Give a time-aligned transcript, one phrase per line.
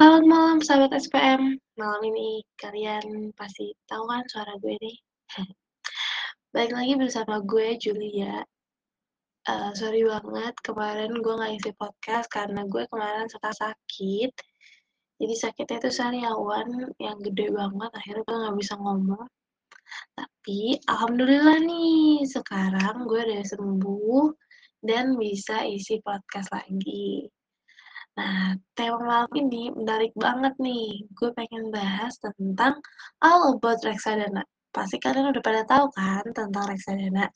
[0.00, 1.60] Selamat malam sahabat SPM.
[1.76, 4.96] Malam ini kalian pasti tahu kan suara gue nih.
[6.56, 8.40] Balik lagi bersama gue Julia.
[9.44, 14.32] Uh, sorry banget kemarin gue nggak isi podcast karena gue kemarin suka sakit.
[15.20, 17.92] Jadi sakitnya itu sariawan yang gede banget.
[17.92, 19.28] Akhirnya gue nggak bisa ngomong.
[20.16, 24.24] Tapi alhamdulillah nih sekarang gue udah sembuh
[24.80, 27.28] dan bisa isi podcast lagi.
[28.18, 31.06] Nah, tema malam ini menarik banget nih.
[31.14, 32.78] Gue pengen bahas tentang
[33.22, 34.42] all about reksadana.
[34.70, 37.26] Pasti kalian udah pada tahu kan tentang reksadana.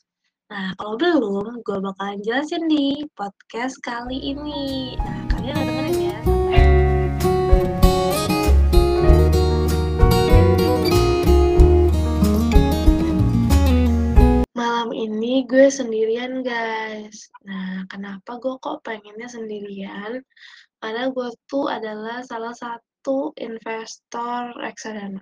[0.45, 4.93] Nah, kalau belum, gue bakalan jelasin di podcast kali ini.
[4.99, 5.74] Nah, kalian udah
[15.55, 17.31] gue sendirian guys.
[17.47, 20.19] Nah, kenapa gue kok pengennya sendirian?
[20.85, 25.17] karena gue tuh adalah salah satu investor reksadana.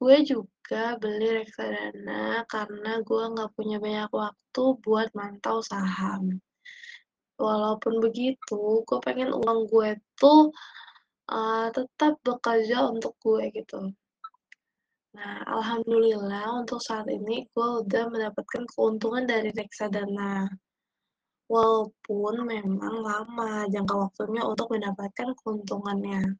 [0.00, 6.40] Gue juga beli reksadana karena gue nggak punya banyak waktu buat mantau saham.
[7.36, 10.48] Walaupun begitu, gue pengen uang gue tuh
[11.28, 13.92] uh, tetap bekerja untuk gue gitu.
[15.14, 20.50] Nah, alhamdulillah untuk saat ini gue udah mendapatkan keuntungan dari reksadana.
[21.46, 26.34] Walaupun memang lama jangka waktunya untuk mendapatkan keuntungannya.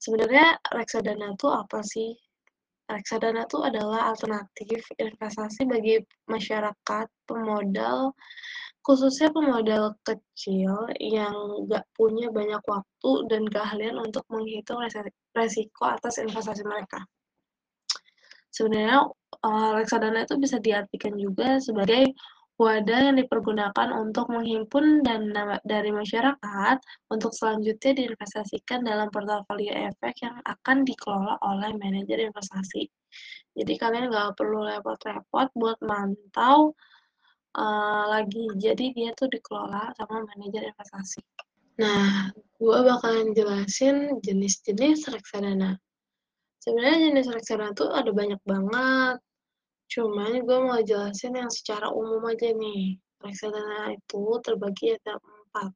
[0.00, 2.16] Sebenarnya reksadana itu apa sih?
[2.88, 8.16] Reksadana itu adalah alternatif investasi bagi masyarakat pemodal,
[8.80, 11.36] khususnya pemodal kecil yang
[11.68, 14.80] nggak punya banyak waktu dan keahlian untuk menghitung
[15.36, 17.04] resiko atas investasi mereka.
[18.58, 19.06] Sebenarnya
[19.46, 22.10] uh, reksadana itu bisa diartikan juga sebagai
[22.58, 30.42] wadah yang dipergunakan untuk menghimpun dana dari masyarakat untuk selanjutnya diinvestasikan dalam portofolio efek yang
[30.42, 32.90] akan dikelola oleh manajer investasi.
[33.54, 36.74] Jadi kalian nggak perlu repot-repot buat mantau
[37.54, 38.50] uh, lagi.
[38.58, 41.22] Jadi dia tuh dikelola sama manajer investasi.
[41.78, 45.78] Nah, gue bakalan jelasin jenis-jenis reksadana.
[46.68, 49.16] Sebenarnya jenis reksadana tuh ada banyak banget.
[49.88, 53.00] Cuman gue mau jelasin yang secara umum aja nih.
[53.24, 55.72] Reksadana itu terbagi ada empat.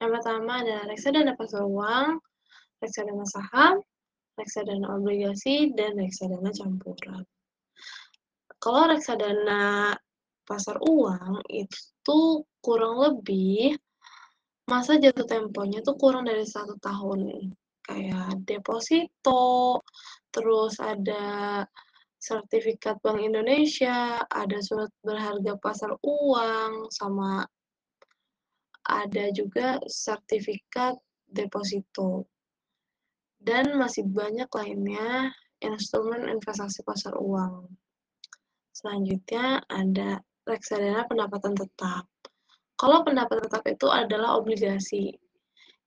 [0.00, 2.24] Yang pertama ada reksadana pasar uang,
[2.80, 3.84] reksadana saham,
[4.40, 7.28] reksadana obligasi, dan reksadana campuran.
[8.56, 9.92] Kalau reksadana
[10.48, 13.76] pasar uang itu kurang lebih
[14.64, 17.52] masa jatuh temponya tuh kurang dari satu tahun.
[17.84, 19.84] Kayak deposito,
[20.34, 21.62] terus ada
[22.18, 27.46] sertifikat Bank Indonesia, ada surat berharga pasar uang, sama
[28.84, 30.98] ada juga sertifikat
[31.30, 32.26] deposito.
[33.38, 35.30] Dan masih banyak lainnya
[35.60, 37.68] instrumen investasi pasar uang.
[38.72, 40.18] Selanjutnya ada
[40.48, 42.08] reksadana pendapatan tetap.
[42.74, 45.12] Kalau pendapatan tetap itu adalah obligasi,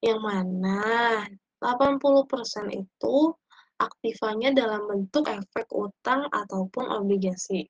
[0.05, 1.25] yang mana
[1.59, 3.33] 80% itu
[3.77, 7.69] aktifannya dalam bentuk efek utang ataupun obligasi.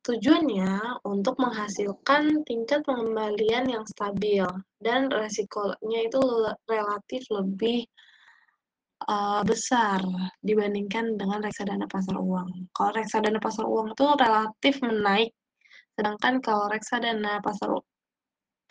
[0.00, 4.48] Tujuannya untuk menghasilkan tingkat pengembalian yang stabil
[4.80, 6.20] dan resikonya itu
[6.64, 7.84] relatif lebih
[9.04, 10.00] uh, besar
[10.40, 12.72] dibandingkan dengan reksadana pasar uang.
[12.72, 15.36] Kalau reksadana pasar uang itu relatif menaik,
[16.00, 17.76] sedangkan kalau reksadana pasar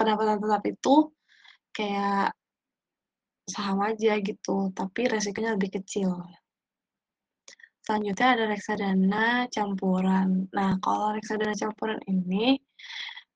[0.02, 1.14] pendapatan tetap itu
[1.70, 2.34] kayak
[3.50, 6.14] saham aja gitu, tapi resikonya lebih kecil.
[7.84, 10.46] Selanjutnya ada reksadana campuran.
[10.54, 12.62] Nah, kalau reksadana campuran ini,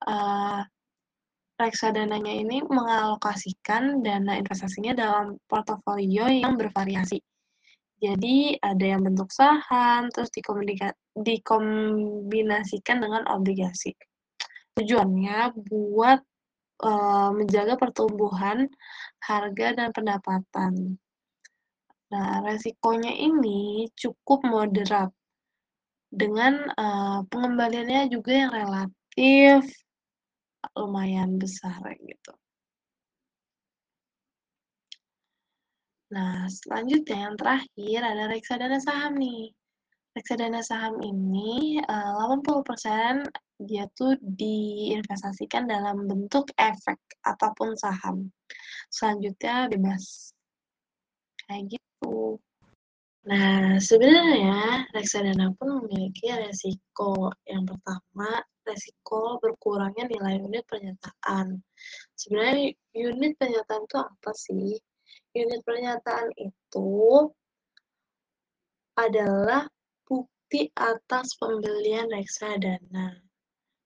[0.05, 0.61] uh,
[1.57, 7.17] reksadananya ini mengalokasikan dana investasinya dalam portofolio yang bervariasi.
[8.03, 10.27] Jadi ada yang bentuk saham, terus
[11.15, 13.95] dikombinasikan dengan obligasi.
[14.75, 16.19] Tujuannya buat
[16.83, 18.67] uh, menjaga pertumbuhan
[19.23, 20.99] harga dan pendapatan.
[22.13, 25.09] Nah, resikonya ini cukup moderat
[26.13, 29.65] dengan uh, pengembaliannya juga yang relatif
[30.77, 32.33] lumayan besar gitu.
[36.13, 39.49] Nah, selanjutnya yang terakhir ada reksadana saham nih.
[40.13, 43.25] Reksadana saham ini uh, 80%
[43.65, 48.29] dia tuh diinvestasikan dalam bentuk efek ataupun saham.
[48.93, 50.37] Selanjutnya bebas.
[51.49, 52.37] Kayak gitu.
[53.23, 57.31] Nah, sebenarnya reksadana pun memiliki resiko.
[57.47, 61.57] Yang pertama, resiko berkurangnya nilai unit pernyataan.
[62.13, 64.75] Sebenarnya unit pernyataan itu apa sih?
[65.33, 66.91] Unit pernyataan itu
[68.93, 69.65] adalah
[70.53, 73.17] bukti atas pembelian reksadana.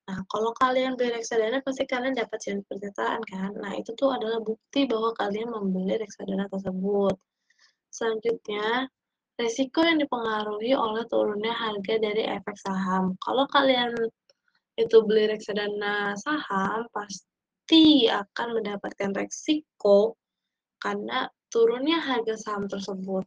[0.03, 3.55] Nah, kalau kalian beli reksadana pasti kalian dapat unit pernyataan kan?
[3.55, 7.15] Nah, itu tuh adalah bukti bahwa kalian membeli reksadana tersebut.
[7.87, 8.83] Selanjutnya,
[9.39, 13.15] resiko yang dipengaruhi oleh turunnya harga dari efek saham.
[13.23, 13.95] Kalau kalian
[14.75, 20.19] itu beli reksadana saham, pasti akan mendapatkan resiko
[20.83, 23.23] karena turunnya harga saham tersebut.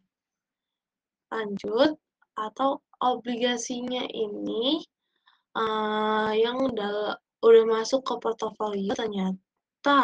[1.33, 1.97] Lanjut,
[2.37, 4.85] atau obligasinya ini
[5.57, 9.99] uh, yang udah, udah masuk ke portofolio ternyata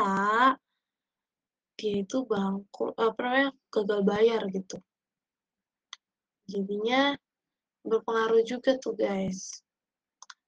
[1.77, 4.81] dia itu bangkrut, apa namanya, gagal bayar gitu.
[6.49, 7.13] Jadinya
[7.85, 9.61] berpengaruh juga tuh guys.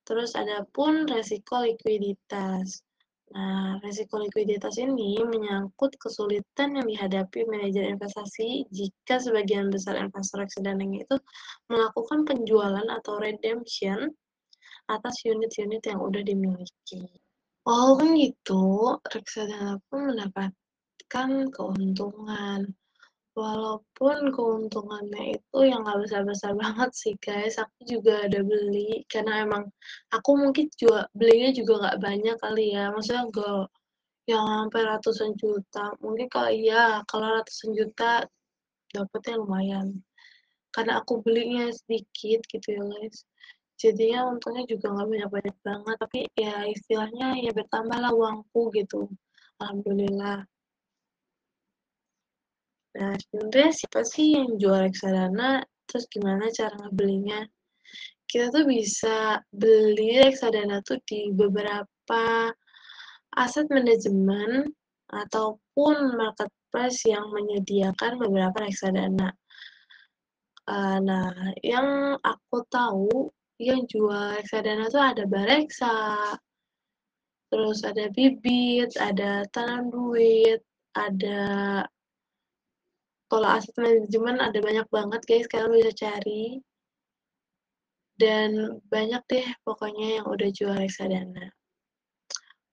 [0.09, 2.81] Terus ada pun resiko likuiditas.
[3.29, 10.81] Nah, resiko likuiditas ini menyangkut kesulitan yang dihadapi manajer investasi jika sebagian besar investor reksadana
[10.89, 11.17] itu
[11.69, 14.09] melakukan penjualan atau redemption
[14.89, 17.05] atas unit-unit yang udah dimiliki.
[17.69, 22.73] Walaupun gitu, reksadana pun mendapatkan keuntungan.
[23.39, 29.71] Walaupun keuntungannya itu yang nggak besar-besar banget sih guys, aku juga ada beli karena emang
[30.11, 33.63] aku mungkin juga belinya juga nggak banyak kali ya, maksudnya nggak
[34.29, 35.95] yang sampai ratusan juta.
[36.03, 38.27] Mungkin kalau iya, kalau ratusan juta
[38.91, 39.89] dapetnya lumayan.
[40.75, 43.23] Karena aku belinya sedikit gitu ya guys.
[43.79, 49.07] Jadinya untungnya juga nggak banyak-banyak banget, tapi ya istilahnya ya bertambahlah uangku gitu.
[49.63, 50.43] Alhamdulillah.
[52.99, 57.47] Nah, sebenarnya siapa sih yang jual reksadana, terus gimana cara ngebelinya?
[58.27, 62.51] Kita tuh bisa beli reksadana tuh di beberapa
[63.39, 64.67] aset manajemen
[65.15, 69.31] ataupun marketplace yang menyediakan beberapa reksadana.
[70.69, 73.31] Uh, nah, yang aku tahu
[73.63, 76.35] yang jual reksadana tuh ada Bareksa,
[77.49, 80.61] terus ada Bibit, ada Tanam Duit,
[80.99, 81.41] ada
[83.29, 86.61] kalau aset manajemen ada banyak banget guys, kalian bisa cari.
[88.19, 91.55] Dan banyak deh pokoknya yang udah jual reksadana.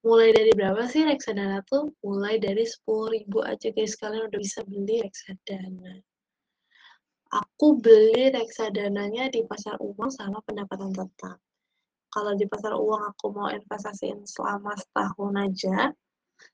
[0.02, 1.94] Mulai dari berapa sih reksadana tuh?
[2.02, 6.02] Mulai dari 10.000 aja guys, kalian udah bisa beli reksadana
[7.36, 11.38] aku beli reksadananya di pasar uang sama pendapatan tetap.
[12.08, 15.92] Kalau di pasar uang aku mau investasiin selama setahun aja,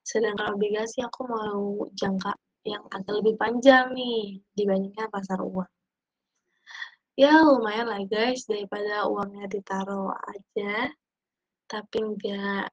[0.01, 5.69] sedangkan obligasi aku mau jangka yang agak lebih panjang nih dibandingkan pasar uang.
[7.19, 10.89] Ya lumayan lah guys, daripada uangnya ditaruh aja,
[11.67, 12.71] tapi nggak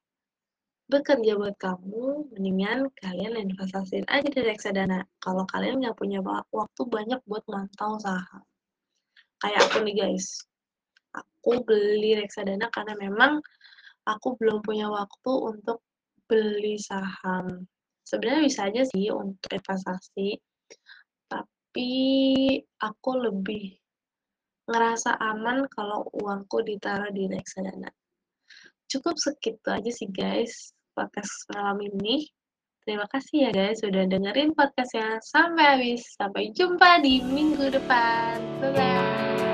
[0.89, 5.05] bekerja buat kamu, mendingan kalian investasiin aja di reksadana.
[5.21, 8.41] Kalau kalian nggak punya waktu banyak buat mantau saham.
[9.37, 10.41] Kayak aku nih guys,
[11.13, 13.37] aku beli reksadana karena memang
[14.09, 15.85] aku belum punya waktu untuk
[16.25, 17.69] beli saham.
[18.09, 20.41] Sebenarnya bisa aja sih untuk investasi,
[21.29, 21.93] tapi
[22.81, 23.77] aku lebih
[24.65, 27.89] ngerasa aman kalau uangku ditaruh di reksadana.
[28.89, 32.25] Cukup segitu aja sih guys podcast malam ini.
[32.81, 36.01] Terima kasih ya guys sudah dengerin podcastnya sampai habis.
[36.17, 38.41] Sampai jumpa di minggu depan.
[38.57, 39.48] Bye-bye.